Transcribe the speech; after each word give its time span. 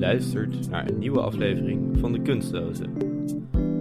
luistert 0.00 0.70
naar 0.70 0.88
een 0.88 0.98
nieuwe 0.98 1.20
aflevering 1.20 1.98
van 1.98 2.12
De 2.12 2.22
Kunstlozen. 2.22 2.94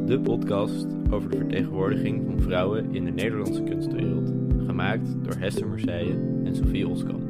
De 0.06 0.20
podcast 0.20 0.86
over 1.12 1.30
de 1.30 1.38
vertegenwoordiging 1.38 2.26
van 2.26 2.42
vrouwen 2.42 2.94
in 2.96 3.06
de 3.06 3.12
Nederlandse 3.12 3.64
kunstwereld. 3.64 4.30
Gemaakt 4.66 5.24
door 5.24 5.36
Hester 5.36 5.68
Marseille 5.68 6.14
en 6.44 6.56
Sophie 6.56 6.88
Oskam. 6.88 7.28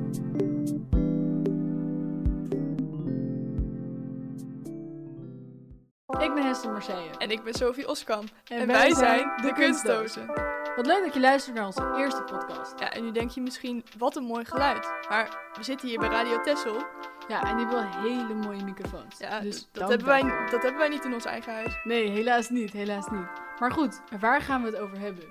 Ik 6.20 6.34
ben 6.34 6.46
Hester 6.46 6.72
Marseille. 6.72 7.18
En 7.18 7.32
ik 7.32 7.44
ben 7.44 7.54
Sophie 7.54 7.88
Oskam. 7.88 8.24
En 8.48 8.60
En, 8.60 8.68
wij 8.68 8.76
wij, 8.76 8.94
zijn 8.94 9.20
zijn 9.20 9.42
de 9.42 9.48
de 9.48 9.54
Kunstdozen. 9.54 10.26
Wat 10.76 10.86
leuk 10.86 11.04
dat 11.04 11.14
je 11.14 11.20
luistert 11.20 11.56
naar 11.56 11.66
onze 11.66 11.96
eerste 11.98 12.24
podcast. 12.24 12.80
Ja, 12.80 12.92
en 12.92 13.04
nu 13.04 13.12
denk 13.12 13.30
je 13.30 13.42
misschien, 13.42 13.84
wat 13.98 14.16
een 14.16 14.24
mooi 14.24 14.46
geluid. 14.46 14.92
Maar 15.10 15.52
we 15.58 15.64
zitten 15.64 15.88
hier 15.88 16.00
bij 16.00 16.10
Radio 16.10 16.42
Tessel. 16.42 16.84
Ja, 17.30 17.44
en 17.44 17.58
die 17.58 17.66
hebben 17.66 17.92
wel 17.92 18.02
hele 18.02 18.34
mooie 18.34 18.64
microfoons. 18.64 19.18
Ja, 19.18 19.40
dus 19.40 19.68
dat, 19.72 19.90
hebben 19.90 20.08
wij, 20.08 20.22
dat 20.52 20.62
hebben 20.62 20.78
wij 20.78 20.90
niet 20.90 21.06
in 21.06 21.14
ons 21.14 21.26
eigen 21.26 21.54
huis. 21.54 21.80
Nee, 21.84 22.10
helaas 22.10 22.50
niet, 22.50 22.72
helaas 22.72 23.10
niet. 23.10 23.28
Maar 23.60 23.72
goed, 23.72 24.02
waar 24.20 24.42
gaan 24.42 24.62
we 24.62 24.68
het 24.68 24.78
over 24.78 25.00
hebben? 25.00 25.24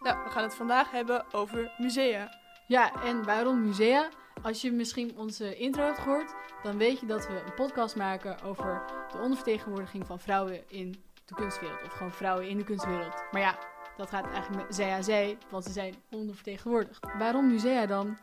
Nou, 0.00 0.24
we 0.24 0.30
gaan 0.30 0.42
het 0.42 0.54
vandaag 0.54 0.90
hebben 0.90 1.24
over 1.32 1.72
musea. 1.78 2.38
Ja, 2.66 3.02
en 3.02 3.24
waarom 3.24 3.62
musea? 3.66 4.08
Als 4.42 4.60
je 4.60 4.72
misschien 4.72 5.12
onze 5.16 5.56
intro 5.56 5.84
hebt 5.84 5.98
gehoord, 5.98 6.34
dan 6.62 6.76
weet 6.76 7.00
je 7.00 7.06
dat 7.06 7.26
we 7.26 7.42
een 7.46 7.54
podcast 7.54 7.96
maken 7.96 8.42
over 8.42 8.82
de 9.12 9.18
ondervertegenwoordiging 9.18 10.06
van 10.06 10.20
vrouwen 10.20 10.70
in 10.70 11.02
de 11.24 11.34
kunstwereld. 11.34 11.82
Of 11.84 11.92
gewoon 11.92 12.12
vrouwen 12.12 12.48
in 12.48 12.56
de 12.56 12.64
kunstwereld. 12.64 13.24
Maar 13.30 13.40
ja, 13.40 13.58
dat 13.96 14.10
gaat 14.10 14.24
eigenlijk 14.30 14.66
met 14.66 14.74
zij 14.74 14.92
aan 14.94 15.04
zij, 15.04 15.38
want 15.50 15.64
ze 15.64 15.72
zijn 15.72 15.94
ondervertegenwoordigd. 16.10 17.06
Waarom 17.18 17.46
musea 17.46 17.86
dan? 17.86 18.18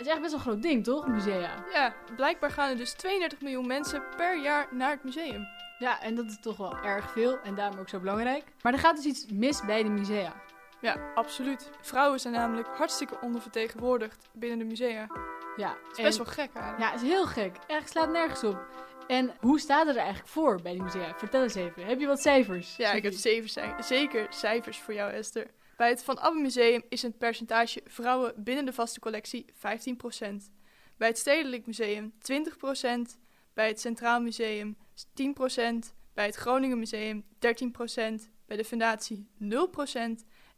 Het 0.00 0.08
is 0.08 0.14
echt 0.14 0.22
best 0.22 0.32
wel 0.34 0.40
een 0.44 0.46
groot 0.50 0.62
ding, 0.62 0.84
toch? 0.84 1.06
Musea. 1.06 1.54
Ja, 1.72 1.94
blijkbaar 2.16 2.50
gaan 2.50 2.68
er 2.70 2.76
dus 2.76 2.92
32 2.92 3.40
miljoen 3.40 3.66
mensen 3.66 4.02
per 4.16 4.42
jaar 4.42 4.66
naar 4.70 4.90
het 4.90 5.04
museum. 5.04 5.46
Ja, 5.78 6.00
en 6.02 6.14
dat 6.14 6.24
is 6.26 6.40
toch 6.40 6.56
wel 6.56 6.76
erg 6.78 7.10
veel 7.10 7.38
en 7.40 7.54
daarom 7.54 7.78
ook 7.78 7.88
zo 7.88 7.98
belangrijk. 8.00 8.44
Maar 8.62 8.72
er 8.72 8.78
gaat 8.78 8.96
dus 8.96 9.04
iets 9.04 9.26
mis 9.32 9.64
bij 9.64 9.82
de 9.82 9.88
musea. 9.88 10.32
Ja, 10.80 10.96
absoluut. 11.14 11.70
Vrouwen 11.80 12.20
zijn 12.20 12.34
namelijk 12.34 12.68
hartstikke 12.68 13.20
ondervertegenwoordigd 13.20 14.28
binnen 14.32 14.58
de 14.58 14.64
musea. 14.64 15.06
Ja, 15.56 15.76
Het 15.88 15.98
is 15.98 16.04
best 16.04 16.16
wel 16.16 16.26
gek 16.26 16.50
eigenlijk. 16.54 16.78
Ja, 16.78 16.90
het 16.90 17.02
is 17.02 17.08
heel 17.08 17.26
gek. 17.26 17.56
Echt 17.66 17.90
slaat 17.90 18.10
nergens 18.10 18.44
op. 18.44 18.66
En 19.06 19.34
hoe 19.40 19.60
staat 19.60 19.86
het 19.86 19.94
er 19.96 20.00
eigenlijk 20.02 20.30
voor 20.30 20.60
bij 20.62 20.72
die 20.72 20.82
musea? 20.82 21.14
Vertel 21.16 21.42
eens 21.42 21.54
even. 21.54 21.84
Heb 21.86 22.00
je 22.00 22.06
wat 22.06 22.20
cijfers? 22.20 22.76
Ja, 22.76 22.92
ik 22.92 23.02
heb 23.02 23.12
zeven, 23.12 23.48
cij- 23.48 23.74
zeker 23.78 24.26
cijfers 24.30 24.78
voor 24.80 24.94
jou, 24.94 25.12
Esther. 25.12 25.46
Bij 25.80 25.88
het 25.88 26.02
Van 26.02 26.18
Abbe 26.20 26.40
Museum 26.40 26.82
is 26.88 27.02
het 27.02 27.18
percentage 27.18 27.80
vrouwen 27.86 28.32
binnen 28.36 28.64
de 28.64 28.72
vaste 28.72 29.00
collectie 29.00 29.44
15%. 29.54 29.58
Bij 30.96 31.08
het 31.08 31.18
Stedelijk 31.18 31.66
Museum 31.66 32.12
20%. 32.12 33.16
Bij 33.54 33.68
het 33.68 33.80
Centraal 33.80 34.20
Museum 34.20 34.76
10%. 34.76 35.94
Bij 36.14 36.26
het 36.26 36.34
Groningen 36.34 36.78
Museum 36.78 37.24
13%. 37.24 37.38
Bij 38.46 38.56
de 38.56 38.64
Fundatie 38.64 39.28
0%. 39.38 39.46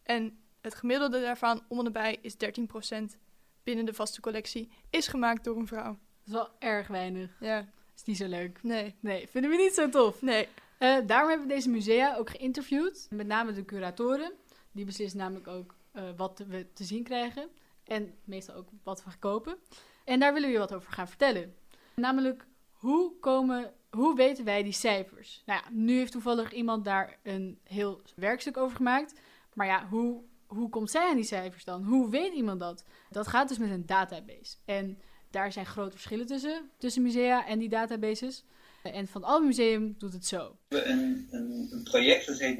En 0.02 0.38
het 0.60 0.74
gemiddelde 0.74 1.20
daarvan 1.20 1.62
nabij 1.68 2.18
is 2.20 2.34
13% 2.34 3.16
binnen 3.62 3.84
de 3.84 3.94
vaste 3.94 4.20
collectie. 4.20 4.70
Is 4.90 5.06
gemaakt 5.06 5.44
door 5.44 5.56
een 5.56 5.66
vrouw. 5.66 5.98
Dat 6.24 6.26
is 6.26 6.32
wel 6.32 6.50
erg 6.58 6.86
weinig. 6.86 7.30
Ja, 7.40 7.68
Is 7.96 8.04
niet 8.04 8.16
zo 8.16 8.26
leuk. 8.28 8.62
nee. 8.62 8.94
Nee, 9.00 9.28
vinden 9.28 9.50
we 9.50 9.56
niet 9.56 9.74
zo 9.74 9.88
tof. 9.88 10.22
Nee, 10.22 10.48
Eh, 10.78 10.96
daarom 11.06 11.28
hebben 11.28 11.48
we 11.48 11.54
deze 11.54 11.68
musea 11.70 12.16
ook 12.16 12.30
geïnterviewd. 12.30 13.06
Met 13.10 13.26
name 13.26 13.52
de 13.52 13.64
curatoren. 13.64 14.32
Die 14.72 14.84
beslissen 14.84 15.18
namelijk 15.18 15.46
ook 15.46 15.74
eh, 15.92 16.02
wat 16.16 16.44
we 16.48 16.66
te 16.72 16.84
zien 16.84 17.02
krijgen. 17.02 17.48
En 17.84 18.14
meestal 18.24 18.54
ook 18.54 18.68
wat 18.82 19.04
we 19.04 19.10
kopen. 19.18 19.56
En 20.04 20.20
daar 20.20 20.32
willen 20.32 20.48
we 20.48 20.54
je 20.54 20.60
wat 20.60 20.74
over 20.74 20.92
gaan 20.92 21.08
vertellen. 21.08 21.54
Namelijk, 21.94 22.46
hoe, 22.72 23.18
komen, 23.20 23.72
hoe 23.90 24.16
weten 24.16 24.44
wij 24.44 24.62
die 24.62 24.72
cijfers? 24.72 25.42
Nou 25.46 25.60
ja, 25.64 25.70
nu 25.70 25.96
heeft 25.96 26.12
toevallig 26.12 26.52
iemand 26.52 26.84
daar 26.84 27.18
een 27.22 27.58
heel 27.62 28.02
werkstuk 28.16 28.56
over 28.56 28.76
gemaakt. 28.76 29.20
Maar 29.52 29.66
ja, 29.66 29.88
hoe, 29.88 30.22
hoe 30.46 30.68
komt 30.68 30.90
zij 30.90 31.08
aan 31.08 31.16
die 31.16 31.24
cijfers 31.24 31.64
dan? 31.64 31.82
Hoe 31.82 32.10
weet 32.10 32.34
iemand 32.34 32.60
dat? 32.60 32.84
Dat 33.10 33.26
gaat 33.26 33.48
dus 33.48 33.58
met 33.58 33.70
een 33.70 33.86
database. 33.86 34.56
En 34.64 34.98
daar 35.30 35.52
zijn 35.52 35.66
grote 35.66 35.90
verschillen 35.90 36.26
tussen, 36.26 36.70
tussen 36.78 37.02
musea 37.02 37.46
en 37.46 37.58
die 37.58 37.68
databases. 37.68 38.44
En 38.82 39.08
Van 39.08 39.24
Al 39.24 39.40
Museum 39.40 39.94
doet 39.98 40.12
het 40.12 40.26
zo. 40.26 40.56
We 40.68 40.76
hebben 40.76 41.28
een, 41.30 41.68
een, 41.70 41.82
project 41.82 42.26
dat 42.26 42.38
heet 42.38 42.58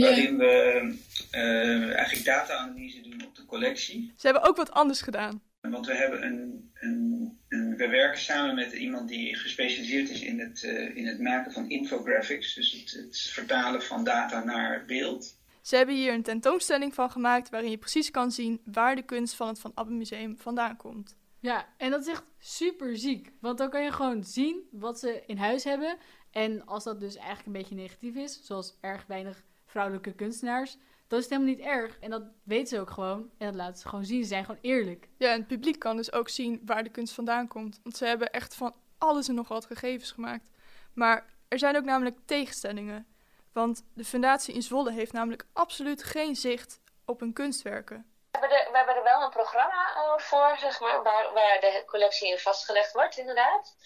Waarin 0.00 0.36
we 0.38 0.94
eh, 1.30 1.94
eigenlijk 1.94 2.24
data-analyse 2.24 3.00
doen 3.00 3.24
op 3.26 3.34
de 3.36 3.44
collectie. 3.44 4.12
ze 4.16 4.26
hebben 4.26 4.48
ook 4.48 4.56
wat 4.56 4.70
anders 4.70 5.00
gedaan. 5.02 5.42
Want 5.60 5.86
we 5.86 5.94
hebben 5.94 6.24
een, 6.24 6.70
een, 6.74 7.38
een- 7.48 7.76
we 7.76 7.88
werken 7.88 8.20
samen 8.20 8.54
met 8.54 8.72
iemand 8.72 9.08
die 9.08 9.36
gespecialiseerd 9.36 10.10
is 10.10 10.20
in 10.22 10.40
het, 10.40 10.62
eh, 10.64 10.96
in 10.96 11.06
het 11.06 11.20
maken 11.20 11.52
van 11.52 11.68
infographics. 11.70 12.54
Dus 12.54 12.72
het, 12.72 12.90
het 13.04 13.18
vertalen 13.20 13.82
van 13.82 14.04
data 14.04 14.44
naar 14.44 14.84
beeld. 14.86 15.36
Ze 15.62 15.76
hebben 15.76 15.94
hier 15.94 16.12
een 16.12 16.22
tentoonstelling 16.22 16.94
van 16.94 17.10
gemaakt 17.10 17.50
waarin 17.50 17.70
je 17.70 17.78
precies 17.78 18.10
kan 18.10 18.30
zien 18.32 18.60
waar 18.64 18.96
de 18.96 19.02
kunst 19.02 19.34
van 19.34 19.48
het 19.48 19.58
Van 19.60 19.72
Abbe 19.74 19.92
Museum 19.92 20.36
vandaan 20.38 20.76
komt. 20.76 21.16
Ja, 21.40 21.66
en 21.76 21.90
dat 21.90 22.00
is 22.00 22.06
echt 22.08 22.24
super 22.38 22.96
ziek. 22.96 23.32
Want 23.40 23.58
dan 23.58 23.70
kan 23.70 23.82
je 23.82 23.92
gewoon 23.92 24.24
zien 24.24 24.68
wat 24.70 24.98
ze 24.98 25.22
in 25.26 25.36
huis 25.36 25.64
hebben. 25.64 25.96
En 26.30 26.66
als 26.66 26.84
dat 26.84 27.00
dus 27.00 27.16
eigenlijk 27.16 27.46
een 27.46 27.52
beetje 27.52 27.74
negatief 27.74 28.14
is, 28.14 28.40
zoals 28.44 28.76
erg 28.80 29.04
weinig 29.06 29.42
vrouwelijke 29.68 30.12
kunstenaars, 30.12 30.76
dan 31.08 31.18
is 31.18 31.24
het 31.24 31.34
helemaal 31.34 31.54
niet 31.54 31.66
erg. 31.66 31.98
En 31.98 32.10
dat 32.10 32.22
weten 32.42 32.66
ze 32.66 32.80
ook 32.80 32.90
gewoon. 32.90 33.30
En 33.38 33.46
dat 33.46 33.54
laten 33.54 33.76
ze 33.76 33.88
gewoon 33.88 34.04
zien. 34.04 34.22
Ze 34.22 34.28
zijn 34.28 34.44
gewoon 34.44 34.60
eerlijk. 34.60 35.08
Ja, 35.18 35.32
en 35.32 35.38
het 35.38 35.46
publiek 35.46 35.78
kan 35.78 35.96
dus 35.96 36.12
ook 36.12 36.28
zien 36.28 36.62
waar 36.64 36.82
de 36.82 36.90
kunst 36.90 37.14
vandaan 37.14 37.48
komt. 37.48 37.80
Want 37.82 37.96
ze 37.96 38.04
hebben 38.04 38.30
echt 38.30 38.54
van 38.54 38.74
alles 38.98 39.28
en 39.28 39.34
nog 39.34 39.48
wat 39.48 39.66
gegevens 39.66 40.12
gemaakt. 40.12 40.50
Maar 40.94 41.26
er 41.48 41.58
zijn 41.58 41.76
ook 41.76 41.84
namelijk 41.84 42.16
tegenstellingen. 42.24 43.06
Want 43.52 43.84
de 43.94 44.04
fundatie 44.04 44.54
in 44.54 44.62
Zwolle 44.62 44.92
heeft 44.92 45.12
namelijk 45.12 45.46
absoluut 45.52 46.02
geen 46.02 46.36
zicht 46.36 46.80
op 47.04 47.20
hun 47.20 47.32
kunstwerken. 47.32 48.06
We 48.30 48.38
hebben, 48.38 48.58
er, 48.58 48.70
we 48.70 48.76
hebben 48.76 48.96
er 48.96 49.02
wel 49.02 49.22
een 49.22 49.30
programma 49.30 49.94
eh, 49.94 50.18
voor, 50.18 50.56
zeg 50.58 50.80
maar, 50.80 51.02
waar, 51.02 51.32
waar 51.34 51.60
de 51.60 51.82
collectie 51.86 52.30
in 52.30 52.38
vastgelegd 52.38 52.92
wordt, 52.92 53.16
inderdaad. 53.16 53.76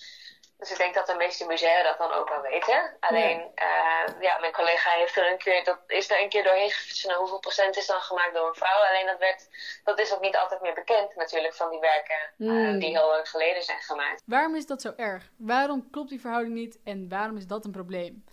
Dus 0.62 0.70
ik 0.70 0.78
denk 0.84 0.94
dat 0.94 1.06
de 1.06 1.14
meeste 1.14 1.46
musea 1.46 1.82
dat 1.82 1.98
dan 1.98 2.12
ook 2.12 2.28
wel 2.28 2.40
weten. 2.40 2.96
Alleen, 3.00 3.38
ja, 3.54 4.06
ja 4.20 4.38
mijn 4.38 4.52
collega 4.52 4.90
heeft 4.90 5.16
er 5.16 5.30
een 5.30 5.38
keer, 5.38 5.64
dat 5.64 5.78
is 5.86 6.10
er 6.10 6.22
een 6.22 6.28
keer 6.28 6.42
doorheen 6.44 6.70
gefietst 6.70 7.06
naar 7.06 7.16
hoeveel 7.16 7.38
procent 7.38 7.76
is 7.76 7.86
dan 7.86 8.00
gemaakt 8.00 8.34
door 8.34 8.48
een 8.48 8.54
vrouw. 8.54 8.80
Alleen 8.88 9.06
dat, 9.06 9.18
werd, 9.18 9.48
dat 9.84 9.98
is 9.98 10.14
ook 10.14 10.20
niet 10.20 10.36
altijd 10.36 10.60
meer 10.60 10.74
bekend 10.74 11.16
natuurlijk 11.16 11.54
van 11.54 11.70
die 11.70 11.80
werken 11.80 12.20
eh, 12.38 12.46
Hmm. 12.48 12.78
die 12.78 12.88
heel 12.88 13.08
lang 13.08 13.28
geleden 13.28 13.62
zijn 13.62 13.80
gemaakt. 13.80 14.22
Waarom 14.26 14.54
is 14.56 14.66
dat 14.66 14.80
zo 14.82 14.92
erg? 14.96 15.30
Waarom 15.36 15.90
klopt 15.90 16.08
die 16.10 16.20
verhouding 16.20 16.54
niet? 16.54 16.78
En 16.84 17.08
waarom 17.08 17.36
is 17.36 17.46
dat 17.46 17.64
een 17.64 17.70
probleem? 17.72 18.24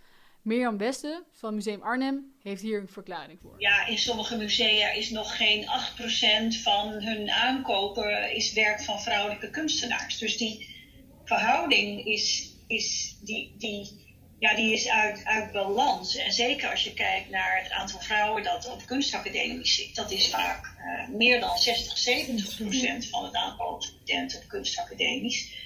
Mirjam 0.41 0.77
Beste 0.77 1.23
van 1.33 1.55
Museum 1.55 1.81
Arnhem 1.81 2.35
heeft 2.43 2.61
hier 2.61 2.79
een 2.79 2.87
verklaring 2.89 3.39
voor. 3.41 3.55
Ja, 3.57 3.85
in 3.85 3.97
sommige 3.97 4.37
musea 4.37 4.91
is 4.91 5.09
nog 5.09 5.37
geen 5.37 5.67
8% 5.67 6.61
van 6.63 6.91
hun 6.91 7.29
aankopen 7.31 8.31
is 8.31 8.53
werk 8.53 8.81
van 8.81 8.99
vrouwelijke 9.01 9.49
kunstenaars. 9.49 10.17
Dus 10.17 10.37
die 10.37 10.77
verhouding 11.29 12.05
is, 12.05 12.53
is, 12.67 13.17
die, 13.21 13.55
die, 13.57 14.07
ja, 14.39 14.55
die 14.55 14.73
is 14.73 14.89
uit, 14.89 15.25
uit 15.25 15.51
balans. 15.51 16.15
En 16.15 16.31
zeker 16.31 16.69
als 16.69 16.83
je 16.83 16.93
kijkt 16.93 17.29
naar 17.29 17.59
het 17.63 17.71
aantal 17.71 17.99
vrouwen 17.99 18.43
dat 18.43 18.71
op 18.71 18.85
kunstacademie 18.85 19.65
zit, 19.67 19.95
dat 19.95 20.11
is 20.11 20.29
vaak 20.29 20.65
eh, 20.65 21.07
meer 21.09 21.39
dan 21.39 21.57
60, 21.57 21.97
70% 23.05 23.09
van 23.09 23.23
het 23.23 23.35
aantal 23.35 23.81
studenten 23.81 24.39
op 24.39 24.47
kunstacademies. 24.47 25.57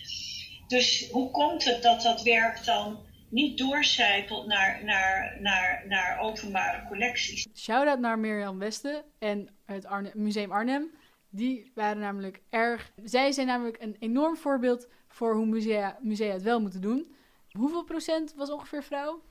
Dus 0.67 1.09
hoe 1.11 1.31
komt 1.31 1.63
het 1.63 1.83
dat 1.83 2.01
dat 2.01 2.21
werk 2.21 2.65
dan 2.65 2.99
niet 3.29 3.57
doorcijpelt 3.57 4.47
naar, 4.47 4.83
naar, 4.83 5.37
naar, 5.41 5.83
naar 5.87 6.19
openbare 6.19 6.87
collecties? 6.87 7.47
Shout-out 7.55 7.99
naar 7.99 8.19
Mirjam 8.19 8.59
Weste 8.59 9.05
en 9.19 9.49
het 9.65 9.85
Arne- 9.85 10.11
Museum 10.13 10.51
Arnhem. 10.51 10.91
Die 11.29 11.71
waren 11.75 12.01
namelijk 12.01 12.41
erg... 12.49 12.91
Zij 13.03 13.31
zijn 13.31 13.47
namelijk 13.47 13.81
een 13.81 13.95
enorm 13.99 14.37
voorbeeld 14.37 14.87
voor 15.13 15.35
hoe 15.35 15.45
musea, 15.45 15.97
musea 16.01 16.33
het 16.33 16.41
wel 16.41 16.61
moeten 16.61 16.81
doen. 16.81 17.15
Hoeveel 17.51 17.83
procent 17.83 18.33
was 18.35 18.51
ongeveer 18.51 18.83
vrouw? 18.83 19.21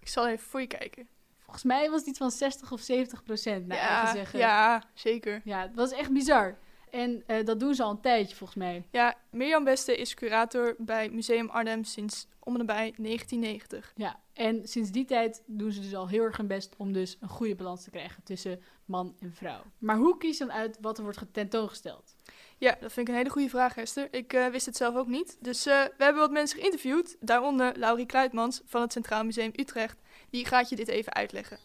Ik 0.00 0.08
zal 0.08 0.28
even 0.28 0.46
voor 0.46 0.60
je 0.60 0.66
kijken. 0.66 1.08
Volgens 1.38 1.64
mij 1.64 1.90
was 1.90 1.98
het 1.98 2.08
iets 2.08 2.18
van 2.18 2.30
60 2.30 2.72
of 2.72 2.80
70 2.80 3.22
procent, 3.22 3.66
naar 3.66 3.78
eigen 3.78 4.06
ja, 4.06 4.12
zeggen. 4.12 4.38
ja, 4.38 4.82
zeker. 4.94 5.40
Ja, 5.44 5.62
het 5.62 5.74
was 5.74 5.92
echt 5.92 6.12
bizar. 6.12 6.58
En 6.90 7.22
eh, 7.26 7.44
dat 7.44 7.60
doen 7.60 7.74
ze 7.74 7.82
al 7.82 7.90
een 7.90 8.00
tijdje, 8.00 8.36
volgens 8.36 8.58
mij. 8.58 8.86
Ja, 8.90 9.14
Mirjam 9.30 9.64
Beste 9.64 9.96
is 9.96 10.14
curator 10.14 10.74
bij 10.78 11.10
Museum 11.10 11.48
Arnhem 11.48 11.84
sinds 11.84 12.26
om 12.38 12.52
en 12.52 12.58
nabij 12.58 12.94
1990. 12.96 13.92
Ja, 13.96 14.20
en 14.32 14.68
sinds 14.68 14.90
die 14.90 15.04
tijd 15.04 15.42
doen 15.46 15.72
ze 15.72 15.80
dus 15.80 15.94
al 15.94 16.08
heel 16.08 16.22
erg 16.22 16.36
hun 16.36 16.46
best 16.46 16.74
om 16.76 16.92
dus 16.92 17.16
een 17.20 17.28
goede 17.28 17.54
balans 17.54 17.84
te 17.84 17.90
krijgen 17.90 18.22
tussen 18.22 18.62
man 18.84 19.16
en 19.20 19.32
vrouw. 19.32 19.62
Maar 19.78 19.96
hoe 19.96 20.16
kies 20.16 20.38
je 20.38 20.46
dan 20.46 20.54
uit 20.54 20.78
wat 20.80 20.98
er 20.98 21.04
wordt 21.04 21.24
tentoongesteld? 21.32 22.16
Ja, 22.58 22.70
dat 22.80 22.92
vind 22.92 23.08
ik 23.08 23.08
een 23.08 23.20
hele 23.20 23.30
goede 23.30 23.48
vraag, 23.48 23.76
Esther. 23.76 24.08
Ik 24.10 24.32
eh, 24.32 24.46
wist 24.46 24.66
het 24.66 24.76
zelf 24.76 24.94
ook 24.94 25.06
niet. 25.06 25.36
Dus 25.40 25.66
eh, 25.66 25.84
we 25.96 26.04
hebben 26.04 26.22
wat 26.22 26.30
mensen 26.30 26.58
geïnterviewd, 26.58 27.16
daaronder 27.20 27.78
Laurie 27.78 28.06
Kluitmans 28.06 28.60
van 28.66 28.80
het 28.80 28.92
Centraal 28.92 29.24
Museum 29.24 29.52
Utrecht. 29.56 29.96
Die 30.30 30.46
gaat 30.46 30.68
je 30.68 30.76
dit 30.76 30.88
even 30.88 31.14
uitleggen. 31.14 31.58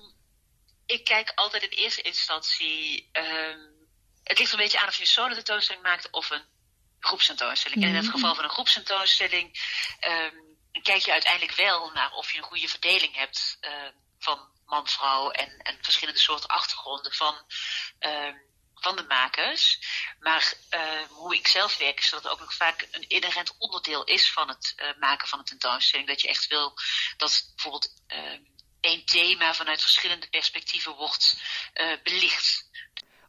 ik 0.86 1.04
kijk 1.04 1.32
altijd 1.36 1.64
in 1.64 1.70
eerste 1.70 2.02
instantie. 2.02 3.10
ehm, 3.12 3.60
het 4.24 4.40
ligt 4.40 4.52
een 4.52 4.58
beetje 4.58 4.80
aan 4.80 4.88
of 4.88 4.96
je 4.96 5.02
een 5.02 5.08
solo 5.08 5.34
tentoonstelling 5.34 5.84
maakt 5.84 6.10
of 6.12 6.30
een 6.30 6.44
groepstentoonstelling. 7.00 7.84
En 7.84 7.90
in 7.90 7.96
het 7.96 8.10
geval 8.10 8.36
van 8.36 8.44
een 8.44 8.50
groepstentoonstelling 8.50 9.60
ehm, 10.00 10.36
kijk 10.82 11.02
je 11.06 11.12
uiteindelijk 11.12 11.56
wel 11.56 11.92
naar 11.92 12.12
of 12.14 12.32
je 12.32 12.38
een 12.38 12.44
goede 12.44 12.68
verdeling 12.68 13.16
hebt 13.16 13.58
ehm, 13.60 13.92
van 14.20 14.40
man, 14.66 14.88
vrouw 14.88 15.32
en, 15.32 15.58
en 15.58 15.78
verschillende 15.82 16.20
soorten 16.20 16.50
achtergronden 16.50 17.14
van, 17.14 17.36
ehm, 18.00 18.36
van 18.76 18.96
de 18.96 19.04
makers. 19.04 19.80
Maar 20.24 20.54
ehm, 20.70 21.08
hoe 21.10 21.36
ik 21.36 21.48
zelf 21.48 21.78
werk 21.78 22.00
is 22.00 22.10
dat 22.10 22.24
het 22.24 22.32
ook 22.32 22.40
nog 22.40 22.54
vaak 22.54 22.88
een 22.92 23.08
inherent 23.08 23.56
onderdeel 23.58 24.04
is 24.04 24.32
van 24.32 24.48
het 24.48 24.74
eh, 24.76 24.88
maken 25.00 25.28
van 25.28 25.40
een 25.40 25.46
tentoonstelling. 25.46 26.08
Dat 26.08 26.22
je 26.22 26.28
echt 26.28 26.48
wil 26.48 26.74
dat 27.18 27.52
bijvoorbeeld 27.56 27.94
ehm, 28.08 28.42
één 28.80 29.06
thema 29.06 29.54
vanuit 29.54 29.82
verschillende 29.82 30.30
perspectieven 30.30 30.96
wordt 30.96 31.42
eh, 31.74 31.92
belicht. 32.04 32.72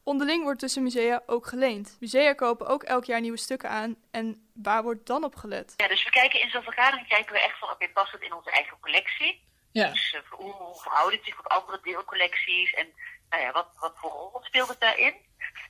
Onderling 0.03 0.43
wordt 0.43 0.61
tussen 0.61 0.83
musea 0.83 1.23
ook 1.27 1.47
geleend. 1.47 1.97
Musea 2.01 2.35
kopen 2.35 2.67
ook 2.67 2.83
elk 2.83 3.05
jaar 3.05 3.21
nieuwe 3.21 3.39
stukken 3.39 3.71
aan. 3.71 3.97
En 4.11 4.51
waar 4.55 4.83
wordt 4.83 5.07
dan 5.07 5.25
op 5.25 5.35
gelet? 5.35 5.75
Ja, 5.77 5.89
dus 5.89 6.05
we 6.05 6.11
kijken 6.11 6.41
in 6.41 6.51
zo'n 6.51 6.63
vergadering 6.63 7.09
kijken 7.09 7.33
we 7.33 7.41
echt 7.41 7.59
van, 7.59 7.71
oké, 7.71 7.89
past 7.89 8.13
het 8.13 8.23
in 8.23 8.33
onze 8.33 8.51
eigen 8.51 8.79
collectie? 8.81 9.43
Ja. 9.73 9.91
Dus 9.91 10.13
uh, 10.13 10.21
hoe, 10.31 10.53
hoe 10.53 10.81
verhoudt 10.81 11.15
het 11.15 11.25
zich 11.25 11.37
tot 11.37 11.49
andere 11.49 11.81
deelcollecties 11.83 12.73
en 12.73 12.93
nou 13.29 13.43
ja, 13.43 13.53
wat, 13.53 13.69
wat 13.75 13.93
voor 13.97 14.11
rol 14.11 14.41
speelt 14.43 14.69
het 14.69 14.81
daarin? 14.81 15.15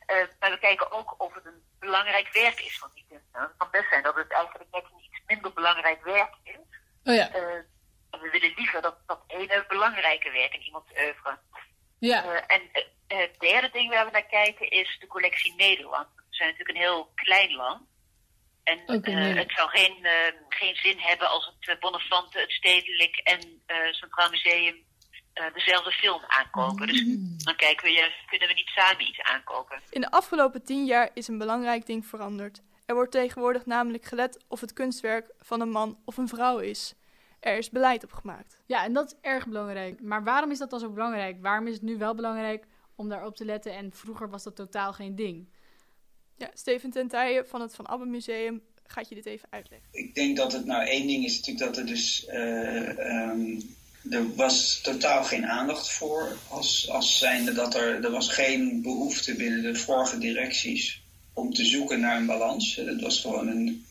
Uh, 0.06 0.24
maar 0.40 0.50
we 0.50 0.58
kijken 0.58 0.92
ook 0.92 1.20
of 1.20 1.34
het 1.34 1.44
een 1.44 1.62
belangrijk 1.78 2.32
werk 2.32 2.60
is 2.60 2.78
van 2.78 2.90
die 2.94 3.06
kunstenaar. 3.08 3.48
Het 3.48 3.56
kan 3.56 3.68
best 3.70 3.88
zijn 3.88 4.02
dat 4.02 4.14
het 4.14 4.30
eigenlijk 4.30 4.70
net 4.70 4.84
een 4.84 5.04
iets 5.04 5.22
minder 5.26 5.52
belangrijk 5.52 6.04
werk 6.04 6.34
is. 6.42 6.56
Oh 7.04 7.14
ja. 7.14 7.34
Uh, 7.34 7.54
en 8.10 8.20
we 8.20 8.30
willen 8.30 8.52
liever 8.56 8.82
dat 8.82 8.96
dat 9.06 9.24
ene 9.26 9.64
belangrijke 9.68 10.30
werk 10.30 10.54
in 10.54 10.62
iemands 10.62 10.90
oeuvre. 10.90 11.38
Ja. 11.98 12.46
en 12.46 12.62
het 13.06 13.40
derde 13.40 13.70
ding 13.70 13.90
waar 13.90 14.04
we 14.04 14.10
naar 14.10 14.26
kijken 14.26 14.70
is 14.70 14.96
de 15.00 15.06
collectie 15.06 15.54
Nederland. 15.56 16.08
We 16.14 16.22
zijn 16.30 16.48
natuurlijk 16.50 16.78
een 16.78 16.84
heel 16.84 17.12
klein 17.14 17.54
land. 17.54 17.82
En 18.64 18.78
het 19.36 19.52
zou 19.52 19.68
geen, 19.68 20.06
geen 20.48 20.76
zin 20.76 20.98
hebben 20.98 21.28
als 21.28 21.52
het 21.60 21.80
Bonnefante, 21.80 22.38
het 22.38 22.50
Stedelijk 22.50 23.16
en 23.16 23.62
Centraal 23.92 24.30
Museum 24.30 24.83
dezelfde 25.52 25.90
film 25.90 26.20
aankopen. 26.26 26.86
Dus 26.86 27.04
dan 27.44 27.56
kijken 27.56 27.86
we 27.86 27.92
juist, 27.92 28.14
kunnen 28.26 28.48
we 28.48 28.54
niet 28.54 28.68
samen 28.68 29.08
iets 29.08 29.20
aankopen. 29.20 29.80
In 29.90 30.00
de 30.00 30.10
afgelopen 30.10 30.64
tien 30.64 30.84
jaar 30.84 31.10
is 31.14 31.28
een 31.28 31.38
belangrijk 31.38 31.86
ding 31.86 32.06
veranderd. 32.06 32.62
Er 32.86 32.94
wordt 32.94 33.12
tegenwoordig 33.12 33.66
namelijk 33.66 34.04
gelet 34.04 34.44
of 34.48 34.60
het 34.60 34.72
kunstwerk 34.72 35.30
van 35.38 35.60
een 35.60 35.70
man 35.70 35.98
of 36.04 36.16
een 36.16 36.28
vrouw 36.28 36.58
is. 36.58 36.94
Er 37.40 37.58
is 37.58 37.70
beleid 37.70 38.04
op 38.04 38.12
gemaakt. 38.12 38.62
Ja, 38.66 38.84
en 38.84 38.92
dat 38.92 39.06
is 39.06 39.18
erg 39.20 39.46
belangrijk. 39.46 40.00
Maar 40.00 40.24
waarom 40.24 40.50
is 40.50 40.58
dat 40.58 40.70
dan 40.70 40.80
zo 40.80 40.90
belangrijk? 40.90 41.36
Waarom 41.42 41.66
is 41.66 41.74
het 41.74 41.82
nu 41.82 41.98
wel 41.98 42.14
belangrijk 42.14 42.66
om 42.94 43.08
daarop 43.08 43.36
te 43.36 43.44
letten 43.44 43.72
en 43.72 43.92
vroeger 43.92 44.30
was 44.30 44.42
dat 44.42 44.56
totaal 44.56 44.92
geen 44.92 45.14
ding? 45.14 45.48
Ja, 46.36 46.50
Steven 46.54 46.90
Tentijen 46.90 47.48
van 47.48 47.60
het 47.60 47.74
Van 47.74 47.88
Abbe 47.88 48.06
Museum 48.06 48.62
gaat 48.86 49.08
je 49.08 49.14
dit 49.14 49.26
even 49.26 49.48
uitleggen. 49.50 49.88
Ik 49.92 50.14
denk 50.14 50.36
dat 50.36 50.52
het 50.52 50.64
nou 50.64 50.86
één 50.86 51.06
ding 51.06 51.24
is 51.24 51.36
natuurlijk 51.36 51.66
dat 51.66 51.76
er 51.76 51.86
dus... 51.86 52.26
Uh, 52.28 53.28
um, 53.30 53.76
er 54.10 54.34
was 54.34 54.80
totaal 54.82 55.24
geen 55.24 55.46
aandacht 55.46 55.90
voor. 55.90 56.36
Als, 56.48 56.88
als 56.90 57.18
zijnde 57.18 57.52
dat 57.52 57.74
er... 57.74 58.04
Er 58.04 58.10
was 58.10 58.28
geen 58.28 58.82
behoefte 58.82 59.34
binnen 59.34 59.62
de 59.62 59.74
vorige 59.74 60.18
directies 60.18 61.02
om 61.32 61.54
te 61.54 61.64
zoeken 61.64 62.00
naar 62.00 62.16
een 62.16 62.26
balans. 62.26 62.74
Dat 62.74 63.00
was 63.00 63.20
gewoon 63.20 63.48
een... 63.48 63.86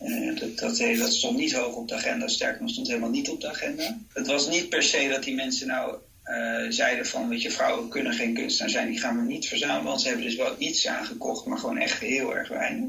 Uh, 0.00 0.40
dat, 0.40 0.58
dat, 0.58 0.78
dat 0.78 1.12
stond 1.12 1.36
niet 1.36 1.52
hoog 1.52 1.74
op 1.74 1.88
de 1.88 1.94
agenda. 1.94 2.28
Sterker 2.28 2.60
nog, 2.60 2.70
stond 2.70 2.86
helemaal 2.86 3.10
niet 3.10 3.28
op 3.30 3.40
de 3.40 3.48
agenda. 3.48 3.98
Het 4.12 4.26
was 4.26 4.48
niet 4.48 4.68
per 4.68 4.82
se 4.82 5.08
dat 5.08 5.22
die 5.22 5.34
mensen 5.34 5.66
nou 5.66 5.96
uh, 6.24 6.66
zeiden 6.68 7.06
van, 7.06 7.28
weet 7.28 7.42
je, 7.42 7.50
vrouwen 7.50 7.88
kunnen 7.88 8.12
geen 8.12 8.34
kunstenaar 8.34 8.70
zijn, 8.70 8.90
die 8.90 9.00
gaan 9.00 9.16
we 9.16 9.22
niet 9.22 9.48
verzamelen, 9.48 9.84
want 9.84 10.00
ze 10.00 10.08
hebben 10.08 10.26
dus 10.26 10.36
wel 10.36 10.54
iets 10.58 10.86
aangekocht, 10.86 11.46
maar 11.46 11.58
gewoon 11.58 11.78
echt 11.78 11.98
heel 11.98 12.36
erg 12.36 12.48
weinig. 12.48 12.88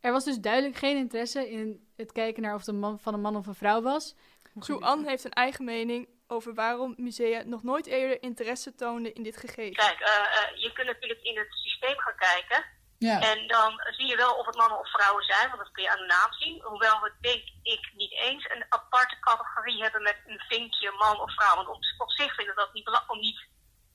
Er 0.00 0.12
was 0.12 0.24
dus 0.24 0.38
duidelijk 0.38 0.76
geen 0.76 0.96
interesse 0.96 1.50
in 1.50 1.80
het 1.96 2.12
kijken 2.12 2.42
naar 2.42 2.54
of 2.54 2.60
het 2.60 2.68
een 2.68 2.78
man 2.78 2.98
van 3.00 3.14
een 3.14 3.20
man 3.20 3.36
of 3.36 3.46
een 3.46 3.54
vrouw 3.54 3.82
was. 3.82 4.14
Sue-Anne 4.60 5.08
heeft 5.08 5.24
een 5.24 5.30
eigen 5.30 5.64
mening 5.64 6.06
over 6.32 6.54
waarom 6.54 6.94
musea 6.96 7.42
nog 7.42 7.62
nooit 7.62 7.86
eerder 7.86 8.22
interesse 8.22 8.74
toonden 8.74 9.14
in 9.14 9.22
dit 9.22 9.36
gegeven. 9.36 9.76
Kijk, 9.84 10.00
uh, 10.00 10.06
uh, 10.08 10.62
je 10.62 10.72
kunt 10.72 10.86
natuurlijk 10.86 11.22
in 11.22 11.38
het 11.38 11.52
systeem 11.52 11.98
gaan 11.98 12.16
kijken. 12.16 12.64
Ja. 12.98 13.20
En 13.20 13.46
dan 13.46 13.80
zie 13.96 14.06
je 14.06 14.16
wel 14.16 14.34
of 14.34 14.46
het 14.46 14.56
mannen 14.56 14.78
of 14.78 14.90
vrouwen 14.90 15.24
zijn, 15.24 15.48
want 15.48 15.62
dat 15.62 15.72
kun 15.72 15.82
je 15.82 15.90
aan 15.90 16.04
de 16.04 16.14
naam 16.16 16.32
zien. 16.32 16.62
Hoewel 16.62 17.00
we, 17.00 17.12
denk 17.20 17.42
ik, 17.62 17.90
niet 17.94 18.12
eens 18.12 18.50
een 18.50 18.64
aparte 18.68 19.16
categorie 19.20 19.82
hebben 19.82 20.02
met 20.02 20.16
een 20.26 20.40
vinkje 20.48 20.92
man 20.98 21.20
of 21.20 21.34
vrouw. 21.34 21.56
Want 21.56 21.68
op, 21.68 21.78
op 21.98 22.10
zich 22.10 22.34
vinden 22.34 22.54
we 22.54 22.60
dat 22.60 22.72
niet, 22.72 23.20
niet 23.20 23.40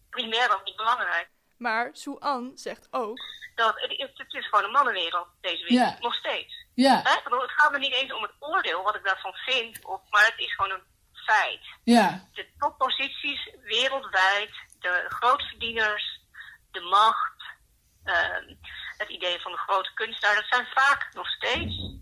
primair 0.10 0.54
ook 0.54 0.66
niet 0.66 0.76
belangrijk. 0.76 1.30
Maar 1.58 1.90
Sue-Anne 1.94 2.52
zegt 2.54 2.88
ook... 2.92 3.20
Dat 3.56 3.74
het, 3.76 4.12
het, 4.18 4.34
is 4.34 4.48
gewoon 4.48 4.66
een 4.66 4.72
mannenwereld, 4.72 5.28
deze 5.42 5.64
wereld. 5.64 5.90
Ja. 5.90 5.98
Nog 6.00 6.16
steeds. 6.16 6.66
Ja. 6.74 7.02
Hè? 7.04 7.38
Het 7.38 7.52
gaat 7.52 7.72
me 7.72 7.78
niet 7.78 7.94
eens 7.94 8.14
om 8.14 8.22
het 8.22 8.36
oordeel, 8.40 8.84
wat 8.84 8.96
ik 8.96 9.04
daarvan 9.04 9.34
vind. 9.34 9.86
Of, 9.86 10.02
maar 10.10 10.26
het 10.26 10.40
is 10.46 10.56
gewoon 10.56 10.72
een 10.72 10.84
feit. 11.28 11.62
Ja. 11.84 12.28
De 12.34 12.48
topposities 12.58 13.56
wereldwijd, 13.64 14.52
de 14.80 15.06
grootverdieners, 15.08 16.22
de 16.72 16.82
macht... 16.82 17.36
Uh, 18.06 18.56
het 18.98 19.10
idee 19.10 19.40
van 19.42 19.52
de 19.52 19.58
grote 19.58 19.94
kunstenaar, 19.94 20.36
dat 20.36 20.46
zijn 20.50 20.66
vaak 20.66 21.10
nog 21.14 21.28
steeds 21.28 21.98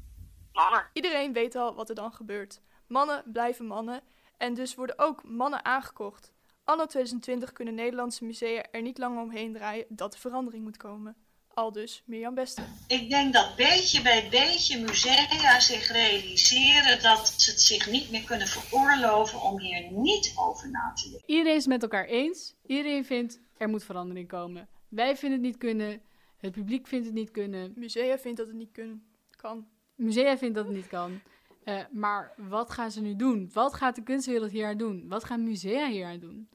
mannen. 0.51 0.87
Iedereen 0.93 1.33
weet 1.33 1.55
al 1.55 1.75
wat 1.75 1.89
er 1.89 1.95
dan 1.95 2.13
gebeurt. 2.13 2.61
Mannen 2.87 3.23
blijven 3.25 3.65
mannen 3.65 4.01
en 4.37 4.53
dus 4.53 4.75
worden 4.75 4.99
ook 4.99 5.23
mannen 5.23 5.65
aangekocht. 5.65 6.33
Anno 6.63 6.85
2020 6.85 7.51
kunnen 7.51 7.75
Nederlandse 7.75 8.25
musea 8.25 8.63
er 8.71 8.81
niet 8.81 8.97
langer 8.97 9.21
omheen 9.21 9.53
draaien 9.53 9.85
dat 9.89 10.13
er 10.13 10.19
verandering 10.19 10.63
moet 10.63 10.77
komen. 10.77 11.24
Al 11.55 11.71
dus 11.71 12.03
Mirjam 12.05 12.33
Beste. 12.33 12.61
Ik 12.87 13.09
denk 13.09 13.33
dat 13.33 13.55
beetje 13.55 14.01
bij 14.01 14.27
beetje 14.29 14.79
musea 14.79 15.59
zich 15.59 15.91
realiseren 15.91 17.01
dat 17.01 17.27
ze 17.27 17.51
het 17.51 17.61
zich 17.61 17.91
niet 17.91 18.11
meer 18.11 18.23
kunnen 18.23 18.47
veroorloven 18.47 19.41
om 19.41 19.59
hier 19.59 19.91
niet 19.91 20.33
over 20.35 20.69
na 20.69 20.91
te 20.93 21.09
denken. 21.09 21.29
Iedereen 21.29 21.55
is 21.55 21.63
het 21.63 21.71
met 21.71 21.81
elkaar 21.81 22.05
eens. 22.05 22.55
Iedereen 22.65 23.05
vindt 23.05 23.39
er 23.57 23.69
moet 23.69 23.83
verandering 23.83 24.27
komen. 24.27 24.67
Wij 24.89 25.15
vinden 25.17 25.39
het 25.39 25.47
niet 25.47 25.57
kunnen. 25.57 26.01
Het 26.37 26.51
publiek 26.51 26.87
vindt 26.87 27.05
het 27.05 27.15
niet 27.15 27.31
kunnen. 27.31 27.73
Musea 27.75 28.17
vindt 28.17 28.37
dat 28.37 28.47
het 28.47 28.55
niet 28.55 28.71
kun, 28.71 29.03
kan. 29.29 29.67
Musea 29.95 30.37
vindt 30.37 30.55
dat 30.55 30.65
het 30.65 30.75
niet 30.75 30.87
kan. 30.87 31.21
Uh, 31.65 31.79
maar 31.91 32.33
wat 32.37 32.69
gaan 32.69 32.91
ze 32.91 33.01
nu 33.01 33.15
doen? 33.15 33.49
Wat 33.53 33.73
gaat 33.73 33.95
de 33.95 34.03
kunstwereld 34.03 34.51
hier 34.51 34.67
aan 34.67 34.77
doen? 34.77 35.07
Wat 35.07 35.23
gaan 35.23 35.43
musea 35.43 35.87
hier 35.87 36.05
aan 36.05 36.19
doen? 36.19 36.49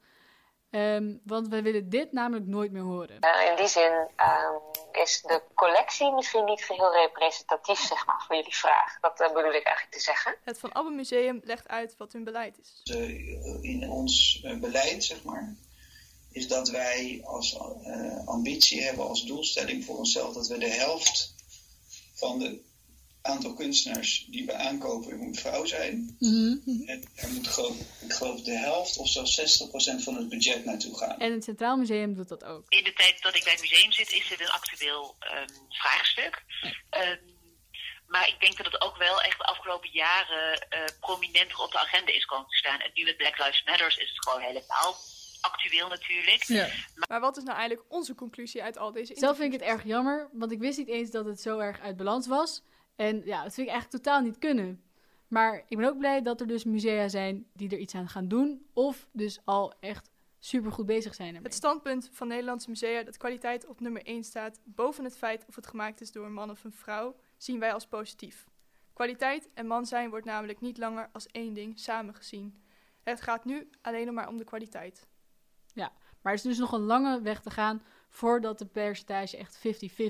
Um, 0.71 1.21
want 1.23 1.47
we 1.47 1.61
willen 1.61 1.89
dit 1.89 2.11
namelijk 2.11 2.47
nooit 2.47 2.71
meer 2.71 2.81
horen. 2.81 3.17
Uh, 3.19 3.49
in 3.49 3.55
die 3.55 3.67
zin 3.67 3.91
um, 4.17 5.01
is 5.01 5.21
de 5.21 5.41
collectie 5.55 6.11
misschien 6.11 6.45
niet 6.45 6.63
geheel 6.63 6.91
representatief 6.91 7.79
zeg 7.79 8.05
maar, 8.05 8.23
voor 8.27 8.35
jullie 8.35 8.55
vraag. 8.55 8.99
Dat 8.99 9.21
uh, 9.21 9.27
bedoel 9.27 9.53
ik 9.53 9.65
eigenlijk 9.65 9.95
te 9.95 9.99
zeggen. 9.99 10.35
Het 10.43 10.59
Van 10.59 10.73
Abbe 10.75 10.91
Museum 10.91 11.41
legt 11.43 11.67
uit 11.67 11.95
wat 11.97 12.13
hun 12.13 12.23
beleid 12.23 12.57
is. 12.59 12.93
in 13.61 13.89
ons 13.89 14.45
beleid, 14.59 15.03
zeg 15.03 15.23
maar, 15.23 15.55
is 16.31 16.47
dat 16.47 16.69
wij 16.69 17.21
als 17.25 17.57
uh, 17.85 18.27
ambitie 18.27 18.83
hebben, 18.83 19.07
als 19.07 19.23
doelstelling 19.25 19.85
voor 19.85 19.97
onszelf, 19.97 20.33
dat 20.33 20.47
we 20.47 20.57
de 20.57 20.69
helft 20.69 21.35
van 22.13 22.39
de 22.39 22.61
aantal 23.21 23.53
kunstenaars 23.53 24.25
die 24.29 24.45
we 24.45 24.53
aankopen 24.53 25.17
moet 25.17 25.39
vrouw 25.39 25.65
zijn. 25.65 26.15
Mm 26.19 26.61
-hmm. 26.65 26.83
En 26.85 27.03
er 27.15 27.29
moet 27.29 27.47
geloof, 27.47 27.75
ik 28.01 28.13
geloof 28.13 28.41
de 28.41 28.57
helft 28.57 28.97
of 28.97 29.09
zelfs 29.09 29.61
60% 29.99 30.03
van 30.03 30.15
het 30.15 30.29
budget 30.29 30.65
naartoe 30.65 30.97
gaan. 30.97 31.19
En 31.19 31.31
het 31.31 31.43
Centraal 31.43 31.77
Museum 31.77 32.13
doet 32.13 32.29
dat 32.29 32.43
ook. 32.43 32.65
In 32.69 32.83
de 32.83 32.93
tijd 32.93 33.21
dat 33.21 33.35
ik 33.35 33.43
bij 33.43 33.51
het 33.51 33.61
museum 33.61 33.91
zit, 33.91 34.11
is 34.11 34.27
dit 34.29 34.39
een 34.39 34.49
actueel 34.49 35.15
um, 35.19 35.47
vraagstuk. 35.69 36.43
Um, 36.89 37.39
maar 38.07 38.27
ik 38.27 38.39
denk 38.39 38.57
dat 38.57 38.65
het 38.65 38.81
ook 38.81 38.97
wel 38.97 39.21
echt 39.21 39.37
de 39.37 39.43
afgelopen 39.43 39.89
jaren 39.91 40.67
uh, 40.69 40.79
prominenter 40.99 41.59
op 41.59 41.71
de 41.71 41.79
agenda 41.79 42.11
is 42.11 42.25
komen 42.25 42.49
te 42.49 42.55
staan. 42.55 42.79
En 42.79 42.91
nu 42.93 43.03
met 43.03 43.17
Black 43.17 43.37
Lives 43.37 43.63
Matter 43.65 43.87
is 43.87 44.09
het 44.09 44.27
gewoon 44.27 44.41
helemaal 44.41 44.95
actueel 45.41 45.87
natuurlijk. 45.87 46.43
Ja. 46.43 46.67
Maar, 46.95 47.05
maar 47.09 47.19
wat 47.19 47.37
is 47.37 47.43
nou 47.43 47.57
eigenlijk 47.57 47.91
onze 47.91 48.15
conclusie 48.15 48.63
uit 48.63 48.77
al 48.77 48.91
deze 48.91 49.13
Zelf 49.15 49.37
vind 49.37 49.53
ik 49.53 49.59
het 49.59 49.69
erg 49.69 49.83
jammer, 49.83 50.29
want 50.31 50.51
ik 50.51 50.59
wist 50.59 50.77
niet 50.77 50.87
eens 50.87 51.11
dat 51.11 51.25
het 51.25 51.41
zo 51.41 51.59
erg 51.59 51.79
uit 51.79 51.97
balans 51.97 52.27
was. 52.27 52.63
En 53.01 53.21
ja, 53.25 53.43
dat 53.43 53.53
vind 53.53 53.67
ik 53.67 53.73
eigenlijk 53.73 54.03
totaal 54.03 54.21
niet 54.21 54.37
kunnen. 54.37 54.83
Maar 55.27 55.63
ik 55.67 55.77
ben 55.77 55.87
ook 55.87 55.97
blij 55.97 56.21
dat 56.21 56.41
er 56.41 56.47
dus 56.47 56.63
musea 56.63 57.07
zijn 57.07 57.45
die 57.53 57.69
er 57.69 57.77
iets 57.77 57.95
aan 57.95 58.09
gaan 58.09 58.27
doen. 58.27 58.65
Of 58.73 59.09
dus 59.11 59.39
al 59.45 59.73
echt 59.79 60.09
supergoed 60.39 60.85
bezig 60.85 61.15
zijn 61.15 61.27
ermee. 61.27 61.43
Het 61.43 61.53
standpunt 61.53 62.09
van 62.11 62.27
Nederlandse 62.27 62.69
musea 62.69 63.03
dat 63.03 63.17
kwaliteit 63.17 63.67
op 63.67 63.79
nummer 63.79 64.05
1 64.05 64.23
staat... 64.23 64.59
boven 64.63 65.03
het 65.03 65.17
feit 65.17 65.45
of 65.47 65.55
het 65.55 65.67
gemaakt 65.67 66.01
is 66.01 66.11
door 66.11 66.25
een 66.25 66.33
man 66.33 66.49
of 66.49 66.63
een 66.63 66.71
vrouw... 66.71 67.15
zien 67.37 67.59
wij 67.59 67.73
als 67.73 67.87
positief. 67.87 68.47
Kwaliteit 68.93 69.49
en 69.53 69.67
man 69.67 69.85
zijn 69.85 70.09
wordt 70.09 70.25
namelijk 70.25 70.61
niet 70.61 70.77
langer 70.77 71.09
als 71.11 71.27
één 71.27 71.53
ding 71.53 71.79
samengezien. 71.79 72.63
Het 73.03 73.21
gaat 73.21 73.45
nu 73.45 73.69
alleen 73.81 74.05
nog 74.05 74.15
maar 74.15 74.27
om 74.27 74.37
de 74.37 74.43
kwaliteit. 74.43 75.07
Ja, 75.73 75.91
maar 76.21 76.31
er 76.31 76.37
is 76.37 76.41
dus 76.41 76.57
nog 76.57 76.71
een 76.71 76.85
lange 76.85 77.21
weg 77.21 77.41
te 77.41 77.49
gaan 77.49 77.83
voordat 78.09 78.59
de 78.59 78.65
percentage 78.65 79.37
echt 79.37 79.57
50-50 79.57 79.61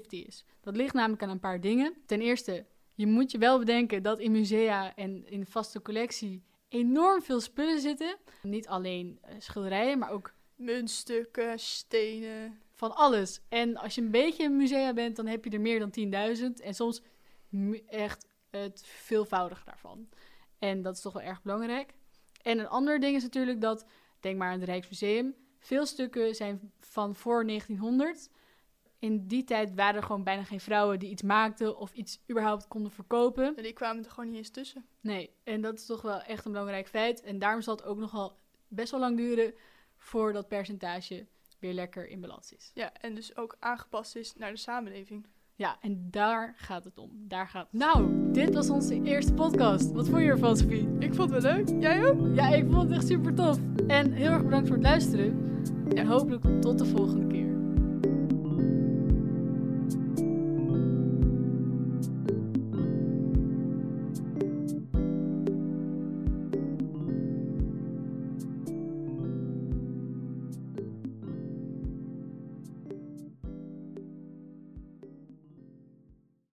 is. 0.10 0.46
Dat 0.62 0.76
ligt 0.76 0.94
namelijk 0.94 1.24
aan 1.24 1.30
een 1.30 1.40
paar 1.40 1.62
dingen. 1.62 1.94
Ten 2.06 2.22
eerste, 2.22 2.66
je 2.96 3.08
moet 3.08 3.32
je 3.32 3.38
wel 3.38 3.60
bedenken 3.60 4.04
dat 4.04 4.20
in 4.20 4.32
musea 4.32 4.96
en 4.96 5.26
in 5.28 5.40
de 5.40 5.46
vaste 5.46 5.82
collectie 5.82 6.44
enorm 6.68 7.22
veel 7.22 7.40
spullen 7.40 7.80
zitten. 7.80 8.18
Niet 8.42 8.68
alleen 8.68 9.20
uh, 9.26 9.36
schilderijen, 9.38 10.00
maar 10.00 10.10
ook 10.10 10.34
muntstukken, 10.56 11.60
stenen. 11.60 12.60
Van 12.76 12.96
alles. 12.96 13.42
En 13.50 13.78
als 13.78 13.96
je 13.96 14.02
een 14.02 14.12
beetje 14.12 14.44
een 14.44 14.58
musea 14.58 14.94
bent, 14.94 15.16
dan 15.16 15.28
heb 15.28 15.44
je 15.44 15.50
er 15.50 15.62
meer 15.62 15.80
dan 15.80 15.94
10.000 16.38 16.64
en 16.64 16.74
soms 16.74 17.02
echt 17.88 18.28
het 18.50 18.82
veelvoudige 18.86 19.66
daarvan. 19.66 20.10
En 20.60 20.82
dat 20.82 20.96
is 20.96 21.02
toch 21.02 21.14
wel 21.14 21.22
erg 21.22 21.42
belangrijk. 21.42 21.94
En 22.42 22.60
een 22.60 22.68
ander 22.68 23.00
ding 23.00 23.16
is 23.16 23.24
natuurlijk 23.24 23.62
dat, 23.62 23.86
denk 24.20 24.38
maar 24.38 24.52
aan 24.52 24.60
het 24.60 24.70
Rijksmuseum, 24.70 25.36
veel 25.60 25.86
stukken 25.86 26.36
zijn 26.36 26.72
van 26.80 27.16
voor 27.16 27.46
1900. 27.46 28.30
In 29.02 29.28
die 29.28 29.44
tijd 29.44 29.74
waren 29.76 29.96
er 29.96 30.04
gewoon 30.04 30.24
bijna 30.24 30.44
geen 30.44 30.60
vrouwen 30.60 31.00
die 31.00 31.10
iets 31.10 31.22
maakten 31.22 31.78
of 31.78 31.94
iets 31.94 32.20
überhaupt 32.30 32.68
konden 32.68 32.92
verkopen. 32.92 33.56
En 33.56 33.64
die 33.64 33.74
kwamen 33.74 34.04
er 34.04 34.10
gewoon 34.10 34.30
niet 34.30 34.38
eens 34.38 34.50
tussen. 34.50 34.86
Nee, 35.00 35.30
en 35.44 35.62
dat 35.62 35.74
is 35.74 35.86
toch 35.86 36.02
wel 36.02 36.22
echt 36.22 36.46
een 36.46 36.52
belangrijk 36.52 36.88
feit. 36.88 37.22
En 37.22 37.40
daarom 37.40 37.62
zal 37.62 37.76
het 37.76 37.86
ook 37.86 37.98
nogal 37.98 38.38
best 38.68 38.92
wel 38.92 39.00
lang 39.00 39.18
duren 39.18 39.54
voor 39.98 40.34
dat 40.34 40.48
percentage 40.48 41.28
weer 41.60 41.74
lekker 41.74 42.08
in 42.08 42.22
balans 42.22 42.54
is. 42.54 42.72
Ja, 42.74 42.94
en 42.94 43.16
dus 43.16 43.36
ook 43.36 43.56
aangepast 43.60 44.16
is 44.16 44.36
naar 44.36 44.52
de 44.52 44.58
samenleving. 44.58 45.28
Ja, 45.56 45.78
en 45.82 46.08
daar 46.12 46.54
gaat 46.58 46.84
het 46.84 46.98
om. 46.98 47.10
Daar 47.14 47.48
gaat 47.48 47.68
het. 47.72 47.80
Nou, 47.80 48.32
dit 48.32 48.54
was 48.54 48.70
onze 48.70 49.02
eerste 49.02 49.34
podcast. 49.34 49.92
Wat 49.92 50.10
vond 50.10 50.22
je 50.22 50.28
ervan, 50.28 50.58
Sophie? 50.58 50.88
Ik 51.00 51.14
vond 51.14 51.32
het 51.32 51.44
wel 51.44 51.54
leuk. 51.54 51.82
Jij 51.82 52.10
ook? 52.10 52.36
Ja, 52.36 52.48
ik 52.48 52.66
vond 52.72 52.82
het 52.84 52.92
echt 52.92 53.08
super 53.08 53.34
tof. 53.34 53.58
En 53.88 54.12
heel 54.12 54.32
erg 54.32 54.44
bedankt 54.44 54.68
voor 54.68 54.78
het 54.78 54.86
luisteren. 54.86 55.64
En 55.96 56.08
hopelijk 56.08 56.62
tot 56.62 56.78
de 56.78 56.86
volgende 56.86 57.28
keer. 57.28 57.51